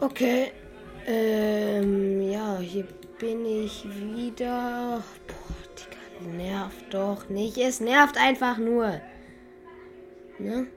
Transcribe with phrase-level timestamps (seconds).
[0.00, 0.52] Okay.
[1.06, 2.86] Ähm, ja, hier
[3.18, 5.02] bin ich wieder.
[5.26, 7.58] Boah, Digga, nervt doch nicht.
[7.58, 9.00] Es nervt einfach nur.
[10.38, 10.68] Ne?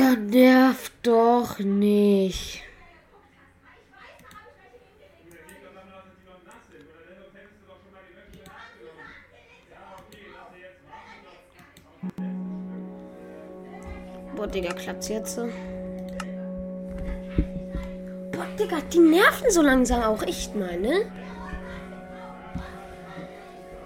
[0.00, 2.62] Digga, nervt doch nicht.
[14.34, 15.42] Boah, Digga, klappt's jetzt so?
[18.32, 21.12] Boah, Digga, die nerven so langsam auch echt mal, ne?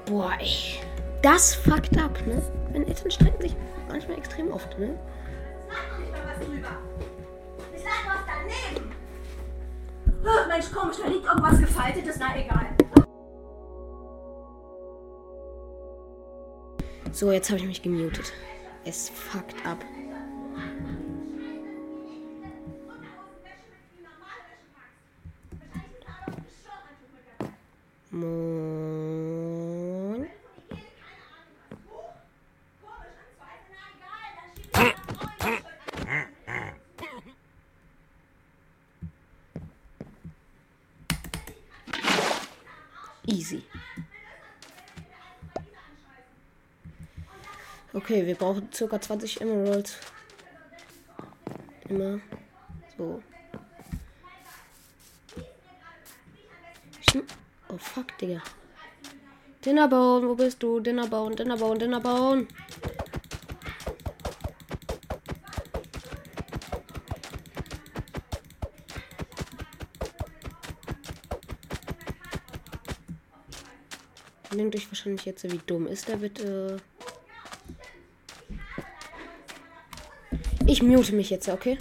[0.07, 0.79] Boah, ey.
[1.23, 2.41] Das fuckt ab, ne?
[2.71, 3.57] Wenn Eltern streiten sich
[3.89, 4.97] manchmal extrem oft, ne?
[10.55, 12.77] Mensch, komisch, da liegt irgendwas gefaltetes, na egal.
[17.11, 18.33] So, jetzt habe ich mich gemutet.
[18.85, 19.85] Es fuckt ab.
[48.05, 49.97] Okay, wir brauchen circa 20 Emeralds.
[51.89, 52.21] Immer.
[52.99, 53.23] So.
[57.01, 57.23] Schn-
[57.71, 58.43] Oh fuck, Digga.
[59.65, 60.81] Dinnerbone, wo bist du?
[60.81, 62.47] Dinnerbone, Dinnerbone, Dinnerbone.
[74.51, 76.77] Ihr denkt euch wahrscheinlich jetzt, wie dumm ist der bitte?
[80.67, 81.77] Ich mute mich jetzt, okay?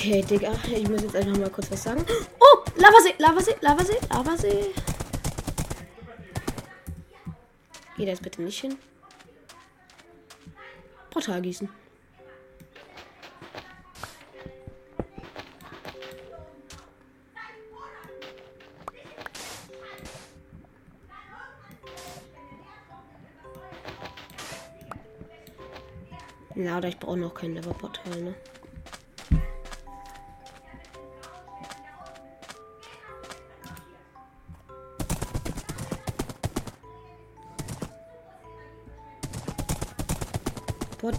[0.00, 0.54] Okay, Digga.
[0.64, 2.02] Ich muss jetzt einfach mal kurz was sagen.
[2.40, 2.64] Oh!
[2.76, 3.14] Lavasee!
[3.18, 3.54] Lavasee!
[3.60, 3.98] Lavasee!
[4.08, 4.74] Lavasee!
[7.98, 8.78] Geh da jetzt bitte nicht hin.
[11.10, 11.68] Portal gießen.
[26.54, 28.34] Ja, oder ich brauche noch kein Leverportal, ne?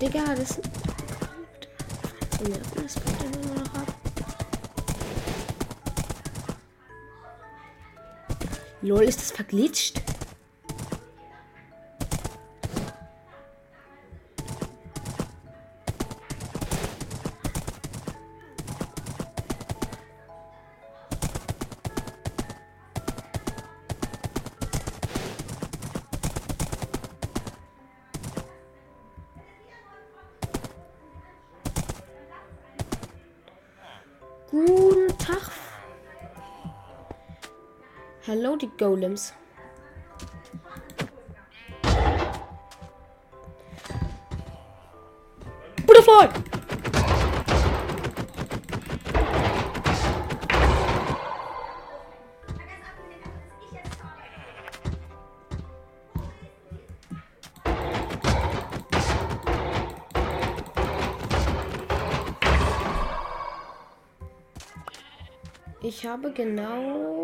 [0.01, 0.57] Digga, das.
[3.75, 3.94] Ab.
[8.81, 10.00] Lol, ist das verglitscht?
[38.44, 39.35] Hallo, die Golems.
[45.85, 46.28] Butterfly!
[65.84, 67.21] Ich habe genau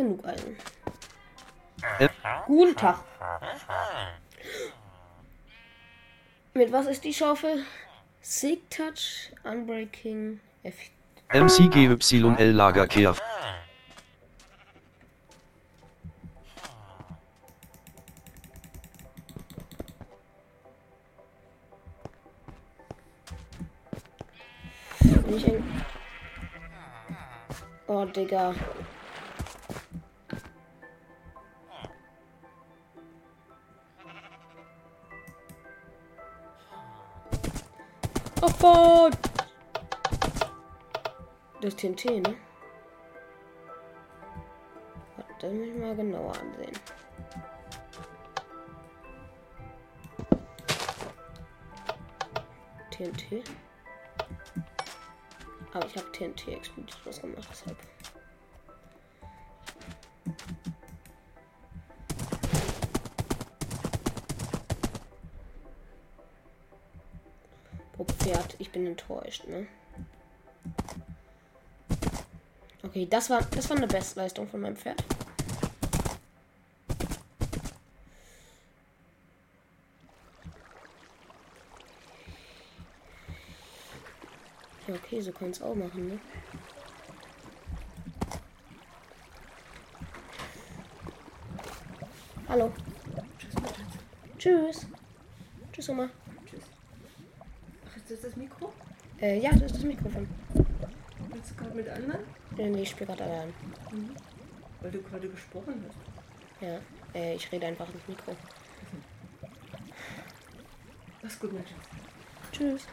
[0.00, 0.56] genug Eisen.
[1.98, 2.08] Äh,
[2.46, 2.98] Guten Tag.
[6.54, 7.64] Mit was ist die Schaufel?
[8.22, 10.74] Sig Touch, Unbreaking, F.
[11.32, 13.14] MCGYL Lagerkehr.
[27.86, 28.54] Oh, Digga.
[41.70, 42.36] Das TNT, ne?
[45.38, 46.72] Das muss ich mal genauer ansehen.
[52.90, 53.44] TNT.
[55.72, 57.76] Aber ich habe TNT Expeditions gemacht, deshalb.
[67.96, 69.68] Oh, Pferd, ich bin enttäuscht, ne?
[72.90, 75.04] Okay, das war, das war eine Bestleistung von meinem Pferd.
[84.88, 86.18] Ja, okay, so kann es auch machen, ne?
[92.48, 92.72] Hallo.
[94.36, 94.88] Tschüss.
[95.72, 96.10] Tschüss, Oma.
[97.88, 98.72] Ach, ist das das Mikro?
[99.20, 100.28] Äh, ja, das ist das Mikrofon.
[101.28, 102.39] Willst du gerade mit anderen?
[102.56, 103.54] Nee, ich spiele gerade allein.
[104.80, 106.62] Weil du gerade gesprochen hast.
[106.62, 106.78] Ja,
[107.14, 108.36] äh, ich rede einfach ins Mikro.
[111.22, 111.88] Mach's gut, mein Schatz.
[112.52, 112.86] Tschüss.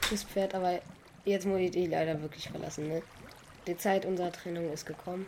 [0.00, 0.80] Tschüss, Pferd, aber
[1.24, 3.02] jetzt muss ich dich leider wirklich verlassen, ne?
[3.66, 5.26] Die Zeit unserer Trennung ist gekommen.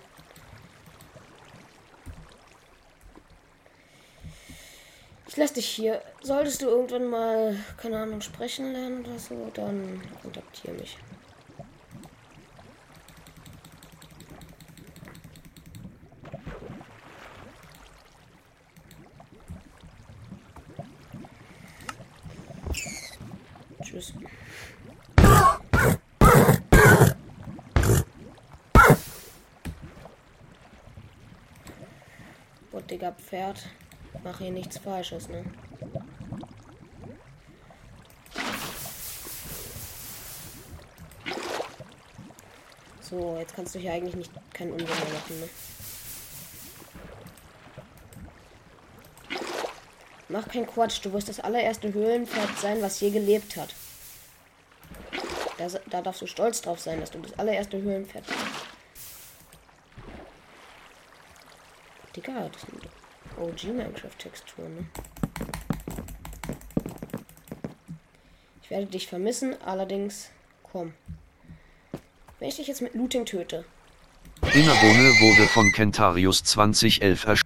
[5.40, 6.02] Ich lasse dich hier.
[6.20, 10.98] Solltest du irgendwann mal, keine Ahnung, sprechen lernen oder so, dann kontaktiere mich.
[23.82, 24.12] Tschüss.
[32.70, 33.70] Boah, Digga, Pferd.
[34.22, 35.44] Mach hier nichts Falsches, ne?
[43.00, 45.48] So, jetzt kannst du hier eigentlich nicht keinen Unsinn mehr machen, ne?
[50.28, 53.74] Mach keinen Quatsch, du wirst das allererste Höhlenpferd sein, was je gelebt hat.
[55.58, 58.38] Da, da darfst du stolz drauf sein, dass du das allererste Höhlenpferd bist.
[62.14, 62.79] Digga, das sind
[63.40, 64.86] OG Minecraft-Texturen, ne?
[68.62, 70.30] Ich werde dich vermissen, allerdings
[70.62, 70.92] komm.
[72.38, 73.64] Wenn ich dich jetzt mit Looting töte,
[74.54, 77.42] Innerwohne wurde von Kentarius 2011 ersch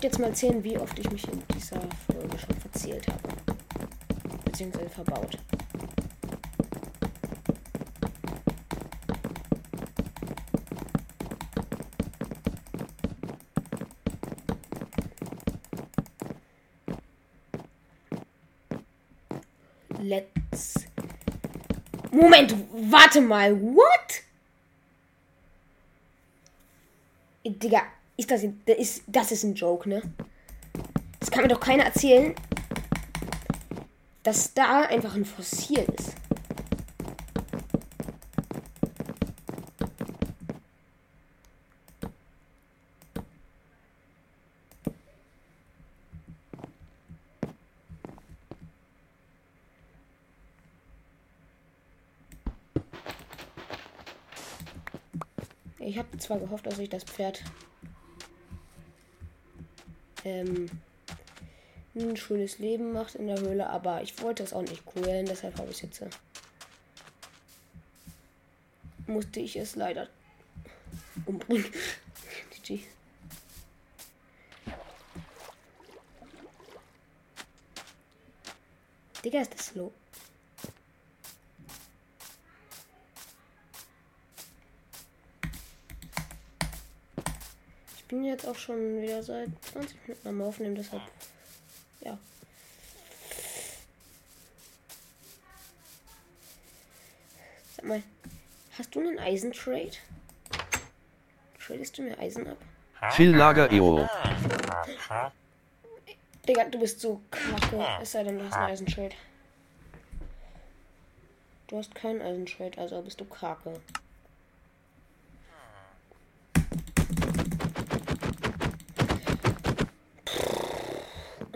[0.00, 3.28] dürft jetzt mal zählen, wie oft ich mich in dieser Folge schon verzählt habe.
[4.44, 5.38] Beziehungsweise verbaut.
[19.98, 20.86] Let's.
[22.10, 23.54] Moment, warte mal.
[23.60, 24.22] What?
[27.44, 27.82] Digga,
[28.20, 28.42] ist das,
[28.76, 30.02] ist das ist ein Joke, ne?
[31.18, 32.34] Das kann mir doch keiner erzählen,
[34.22, 36.14] dass da einfach ein Fossil ist.
[55.78, 57.42] Ich habe zwar gehofft, dass ich das Pferd
[60.24, 60.70] ähm,
[61.94, 65.58] ein schönes Leben macht in der Höhle, aber ich wollte es auch nicht quälen, deshalb
[65.58, 66.02] habe ich jetzt.
[66.02, 66.10] äh,
[69.06, 70.08] Musste ich es leider
[71.26, 71.64] umbringen.
[72.62, 72.84] GG.
[79.24, 79.92] Digga, ist das slow.
[88.10, 91.02] Bin jetzt auch schon wieder seit 20 Minuten am Aufnehmen, deshalb.
[92.00, 92.18] Ja.
[97.76, 98.02] Sag mal,
[98.76, 99.92] hast du einen Eisentrade?
[101.70, 102.56] tradest du mir Eisen ab?
[103.12, 103.98] Viel Lager EO.
[106.48, 107.86] Digga, du bist so kacke.
[108.02, 109.14] Es sei denn, du hast ein Eisenschild.
[111.68, 113.80] Du hast kein Eisenschild, also bist du kacke.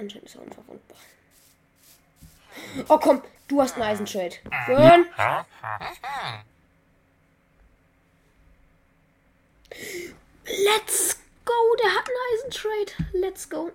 [0.05, 0.99] Anscheinend ist er unverwundbar.
[2.89, 4.41] Oh komm, du hast ein Eisenschild.
[4.67, 5.07] Schön.
[10.67, 13.11] Let's go, der hat ein Eisentrade.
[13.13, 13.73] Let's go.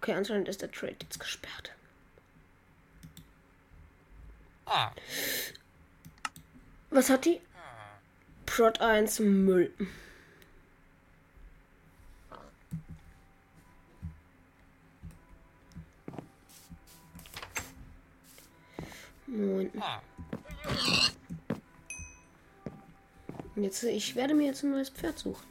[0.00, 1.72] Okay, anscheinend ist der Trade jetzt gesperrt.
[6.88, 7.40] Was hat die?
[8.46, 9.74] Prot 1 Müll.
[19.26, 19.70] Moin.
[23.56, 25.49] Jetzt, ich werde mir jetzt ein neues Pferd suchen.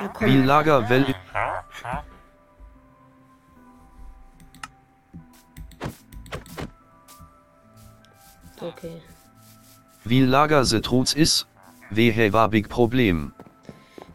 [0.00, 0.28] Ja, komm.
[0.28, 1.14] Viel Lager Well.
[8.60, 9.02] Okay.
[10.04, 11.46] Wie Lager Setruts is.
[11.90, 13.32] Wehe war big Problem.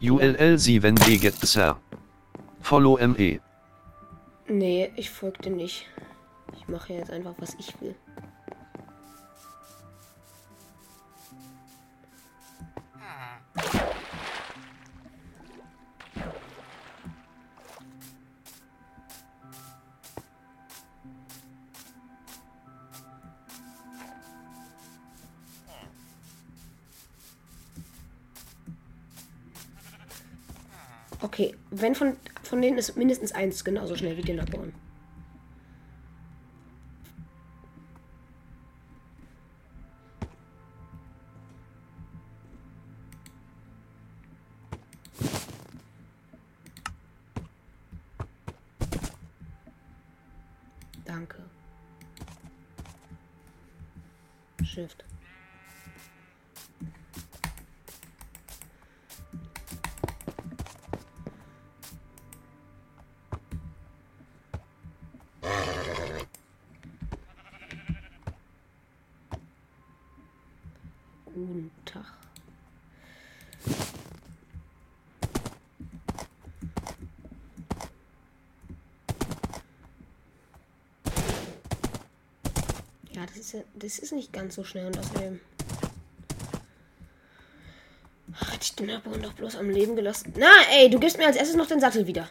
[0.02, 1.76] ULL sie wenn we get sir.
[2.60, 2.98] Follow.
[2.98, 3.40] ME.
[4.48, 5.86] Nee, ich folge dir nicht.
[6.54, 7.94] Ich mache jetzt einfach, was ich will.
[31.32, 34.34] Okay, wenn von, von denen ist mindestens eins genauso schnell wie die
[83.32, 85.40] das ist ja, das ist nicht ganz so schnell und außerdem.
[88.34, 90.34] Ach, Hätte ich den Nachbarn doch bloß am Leben gelassen.
[90.36, 92.28] Na, ey, du gibst mir als erstes noch den Sattel wieder.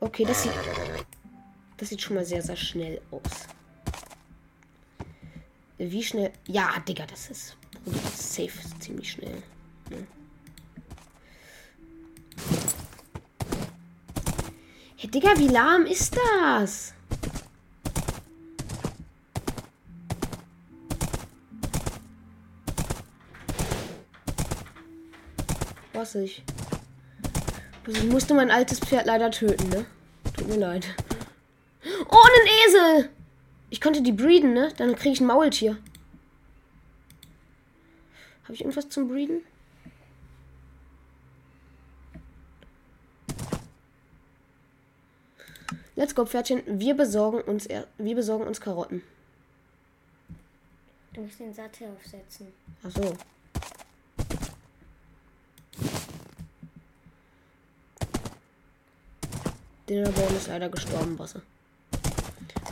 [0.00, 0.52] Okay, das sieht.
[1.76, 3.53] Das sieht schon mal sehr, sehr schnell aus.
[5.90, 6.32] Wie schnell.
[6.46, 7.56] Ja, Digga, das ist
[8.16, 8.50] safe
[8.80, 9.42] ziemlich schnell.
[9.90, 10.06] Ne?
[14.96, 16.94] Hey, Digga, wie lahm ist das?
[25.92, 26.42] Was ich?
[27.86, 29.84] Also, Ich musste mein altes Pferd leider töten, ne?
[30.36, 30.86] Tut mir leid.
[32.08, 33.13] Oh, ein Esel!
[33.84, 34.72] Ich konnte die breeden, ne?
[34.78, 35.76] Dann kriege ich ein Maultier.
[38.44, 39.42] Habe ich irgendwas zum Breeden?
[45.96, 46.62] Let's go, Pferdchen.
[46.66, 49.02] Wir besorgen uns, er wir besorgen uns Karotten.
[51.12, 52.54] Du musst den Sattel aufsetzen.
[52.84, 53.14] Ach so.
[59.90, 61.42] Der Baum ist leider gestorben, Bosse.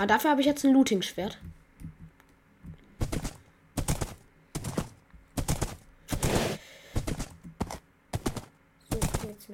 [0.02, 1.38] Aber dafür habe ich jetzt ein Looting-Schwert.
[9.28, 9.48] Jetzt?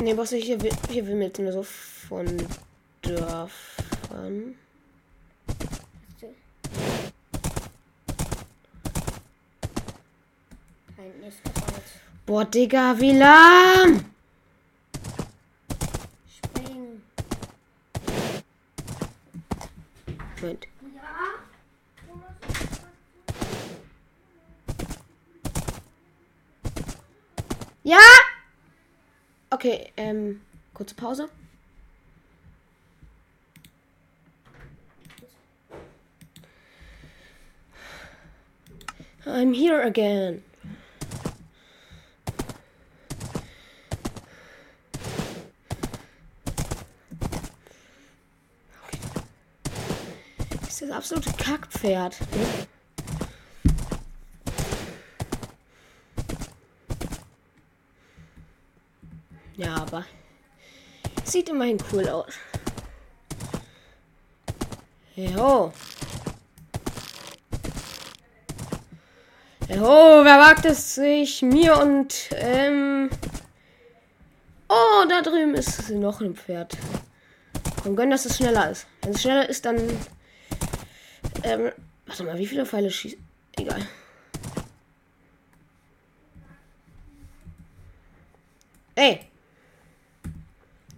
[0.00, 2.24] Ne, Bosse, hier, wi- hier wimmelt nur so von
[3.02, 4.54] Dörfern.
[12.24, 14.09] Boah, Digga, wie lahm!
[20.40, 20.66] Moment.
[27.82, 27.98] Ja!
[29.50, 30.40] Okay, ähm,
[30.74, 31.28] kurze Pause.
[39.26, 40.42] I'm here again.
[50.80, 52.16] Das absolute Kackpferd.
[59.56, 60.06] Ja, aber
[61.24, 62.32] sieht immerhin cool aus.
[65.16, 65.70] Jo.
[69.68, 71.42] Jo, wer wagt es sich?
[71.42, 73.10] Mir und, ähm...
[74.66, 76.78] Oh, da drüben ist noch ein Pferd.
[77.82, 78.86] Komm, gönn, dass es schneller ist.
[79.02, 79.76] Wenn es schneller ist, dann...
[81.42, 81.72] Ähm,
[82.06, 83.16] warte mal, wie viele Pfeile schießt...
[83.56, 83.86] Egal.
[88.94, 89.20] Ey!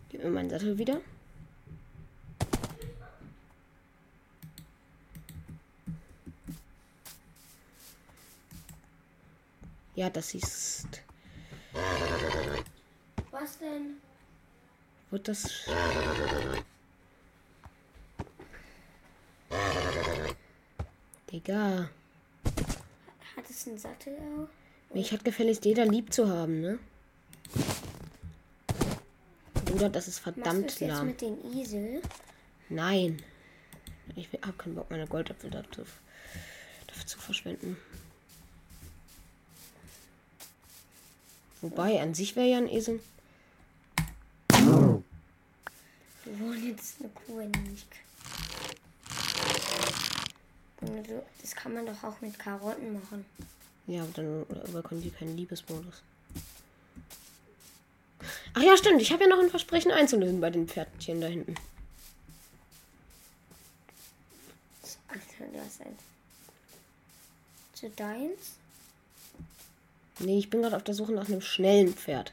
[0.09, 1.01] Gib mir meinen Sattel wieder.
[9.95, 11.03] Ja, das ist.
[13.31, 13.99] Was denn?
[15.11, 15.69] Wird das.
[21.33, 21.89] Digga.
[22.45, 24.95] Hat es einen Sattel auch?
[24.95, 26.79] Mich hat gefälligst jeder lieb zu haben, ne?
[29.65, 31.07] Bruder, das ist Machst du verdammt jetzt lahm.
[31.07, 32.03] mit dem Esel?
[32.69, 33.23] Nein.
[34.15, 35.87] Ich hab keinen Bock, meine Goldäpfel dazu,
[36.87, 37.79] dafür zu verschwenden.
[41.63, 43.01] Wobei, an sich wäre ja ein Esel.
[44.51, 47.87] Wir wollen jetzt eine Kuh nicht.
[51.41, 53.25] Das kann man doch auch mit Karotten machen.
[53.87, 56.03] Ja, aber dann bekommen die keinen Liebesmodus.
[58.55, 59.01] Ach ja, stimmt.
[59.01, 61.55] Ich habe ja noch ein Versprechen einzulösen bei den Pferdchen da hinten.
[65.09, 65.83] Alter, das ist
[67.75, 68.53] Zu deins?
[70.19, 72.33] Nee, ich bin gerade auf der Suche nach einem schnellen Pferd.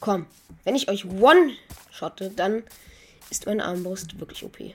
[0.00, 0.26] Komm,
[0.64, 2.64] wenn ich euch one-shotte, dann
[3.30, 4.58] ist meine Armbrust wirklich OP.
[4.58, 4.74] Hm.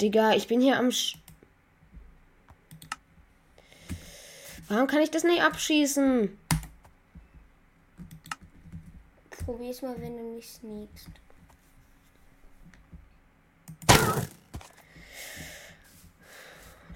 [0.00, 0.90] Digga, ich bin hier am...
[0.92, 1.16] Sch
[4.68, 6.36] Warum kann ich das nicht abschießen?
[9.44, 11.08] Probier's mal, wenn du nicht sneakst.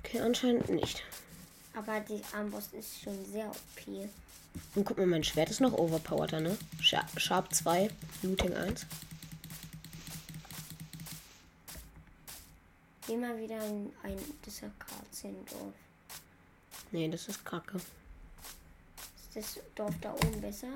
[0.01, 1.05] Okay, anscheinend nicht.
[1.75, 4.09] Aber die Armbrust ist schon sehr OP.
[4.75, 6.57] Und guck mal, mein Schwert ist noch overpowerter, ne?
[6.81, 7.91] Sha Sharp 2,
[8.23, 8.87] Looting 1.
[13.07, 15.75] Geh mal wieder in ein dieser Karzendorf.
[16.93, 17.77] Nee, das ist kacke.
[17.77, 20.69] Ist das Dorf da oben besser?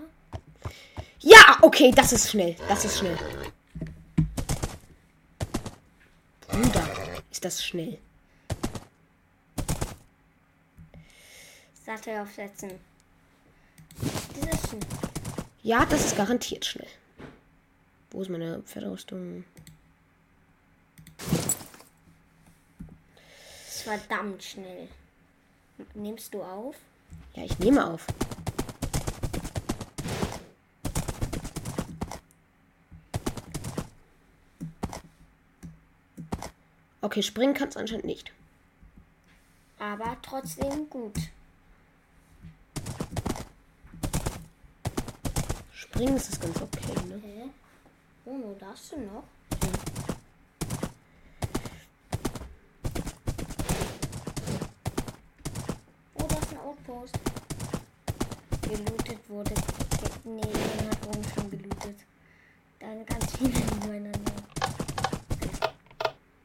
[1.21, 2.57] Ja, okay, das ist schnell.
[2.69, 3.19] Das ist schnell.
[6.47, 6.89] Bruder,
[7.31, 7.99] ist das schnell.
[11.97, 12.73] Sattel aufsetzen.
[14.01, 14.81] Das ist schon.
[15.63, 16.89] Ja, das ist garantiert schnell.
[18.11, 19.45] Wo ist meine Pferderüstung?
[21.19, 21.29] Das
[23.69, 24.89] ist verdammt schnell.
[25.95, 26.75] Nimmst du auf?
[27.35, 28.07] Ja, ich nehme auf.
[37.01, 38.33] Okay, springen kannst anscheinend nicht.
[39.79, 41.15] Aber trotzdem gut.
[45.95, 47.21] Springen ist das ganz okay, ne?
[47.23, 47.51] Hä?
[48.25, 49.23] Oh, nur das du noch?
[56.15, 57.17] Oh, da ist ein Outpost.
[58.63, 59.55] Gelootet wurde.
[60.25, 61.97] Nee, den hat Rom schon gelootet.
[62.81, 64.33] Deine ganz viele nebeneinander.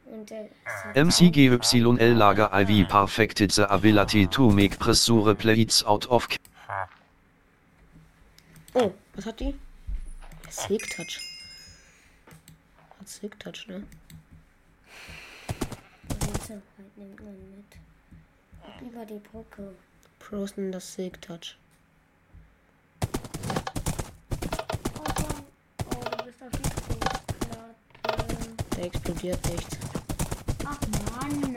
[0.12, 6.28] Und der hat MCGYL Lager IV perfected the ability to make pressure plates out of
[9.20, 9.54] was hat die?
[10.48, 11.20] Silk Touch.
[12.98, 13.86] Hat Silk Touch, ne?
[16.08, 17.76] Einsamkeit nimmt man mit.
[18.80, 19.74] Über die Brücke.
[20.18, 21.58] Pros nennen das Silk Touch.
[28.74, 29.78] Der explodiert nicht.
[30.64, 30.80] Ach
[31.20, 31.56] Mann.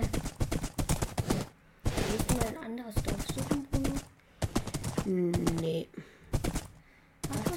[1.85, 3.93] Willst du mal ein anderes Dorf suchen, Bruno?
[5.61, 5.87] Nee.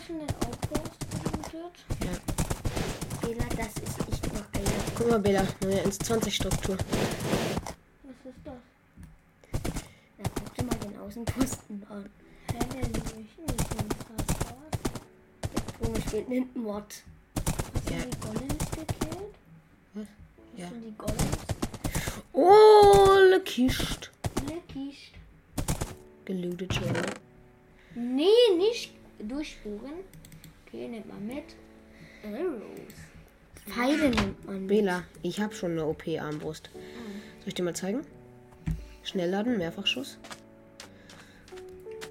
[0.06, 1.84] Schon den Outpost gelootet?
[2.04, 3.26] Ja.
[3.26, 4.62] Fehler, das ist echt noch geil.
[4.96, 6.76] Guck mal, Bela, neue 1,20-Struktur.
[6.76, 8.54] Was ist das?
[10.18, 12.08] Na, guck dir mal den Außenposten an.
[12.52, 14.78] Hä, der ist nicht ein Passwort.
[15.80, 16.84] Bruno spielt einen Mod.
[17.74, 17.96] Hast Ja.
[17.98, 19.34] du die Golems gekillt?
[19.94, 20.06] Was?
[20.56, 20.64] Ja.
[20.66, 21.36] Hast du die Golems
[22.32, 24.10] Oh, le Kist.
[24.46, 24.96] gekillt?
[26.24, 26.92] Gelootet schon.
[26.92, 27.02] ne?
[27.94, 29.92] Nee, nicht durchspuren.
[30.66, 31.56] Okay, nimmt man mit.
[32.24, 32.94] Arrows.
[33.66, 34.68] Pfeile nimmt man mit.
[34.68, 36.70] Bela, ich habe schon eine OP-Armbrust.
[36.72, 38.02] Soll ich dir mal zeigen?
[39.02, 40.18] Schnellladen, Mehrfachschuss.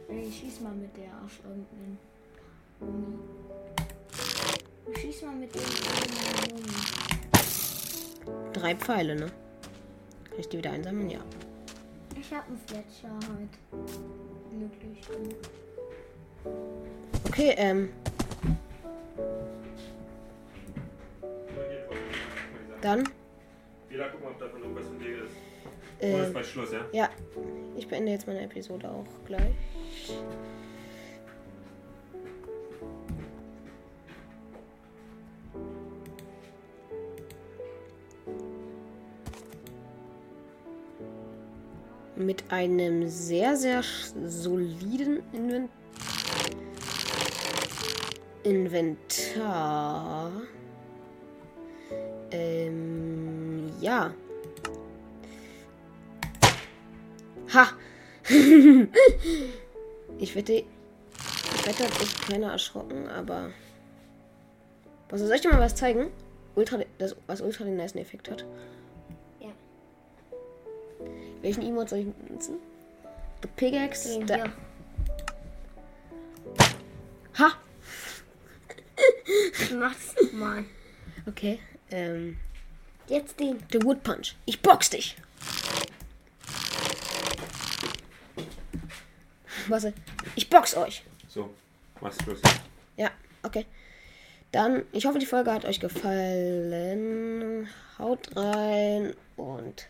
[0.09, 1.97] Ich schieß mal mit der auf irgendeinen.
[4.93, 6.63] Ich schieß mal mit Mumi.
[8.53, 9.31] Drei Pfeile, ne?
[10.29, 11.09] Kann ich die wieder einsammeln?
[11.09, 11.19] Ja.
[12.19, 13.49] Ich hab einen Fletcher halt.
[14.51, 15.07] Glücklich.
[15.07, 15.35] bin.
[17.27, 17.89] Okay, ähm,
[22.85, 23.03] dann.
[23.89, 25.33] Wieder gucken, ob davon irgendwas von dir ist.
[25.99, 26.85] Äh, Oder ist bald Schluss, ja?
[26.91, 27.09] ja,
[27.75, 29.53] ich beende jetzt meine Episode auch gleich.
[42.15, 45.69] Mit einem sehr, sehr soliden Inven
[48.45, 50.31] Inventar.
[52.29, 54.13] Ähm, ja.
[57.53, 57.67] Ha!
[60.19, 60.65] ich wette, ich
[61.65, 63.49] wette, hat sich keiner erschrocken, aber.
[65.09, 66.11] Was soll ich dir mal was zeigen?
[66.55, 68.45] Ultra, das, was Ultra den nice Effekt hat.
[69.39, 69.49] Ja.
[71.41, 72.57] Welchen Emote soll ich benutzen?
[73.41, 74.19] The Pickaxe.
[74.19, 74.51] Den Der,
[79.57, 79.69] hier.
[79.69, 79.75] ha!
[79.75, 80.65] Mach's mal.
[81.27, 81.59] Okay.
[81.91, 82.37] Ähm.
[83.07, 83.59] Jetzt den.
[83.71, 84.35] The Wood Punch.
[84.45, 85.15] Ich box dich!
[89.67, 89.87] Was?
[90.35, 91.03] Ich box euch!
[91.27, 91.53] So,
[92.01, 92.39] mach's Schluss.
[92.97, 93.09] Ja,
[93.43, 93.65] okay.
[94.51, 97.67] Dann, ich hoffe, die Folge hat euch gefallen.
[97.99, 99.87] Haut rein und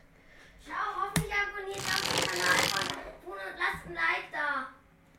[0.63, 2.88] Ciao, hoffentlich abonniert auch den Kanal von
[3.23, 4.67] Bruno und lasst ein Like da.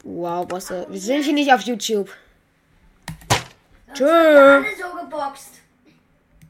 [0.02, 0.86] wow, Bosse.
[0.90, 2.10] Wir sind hier nicht auf YouTube.
[3.96, 4.04] Tschö.
[4.04, 5.65] ihr alle so geboxt.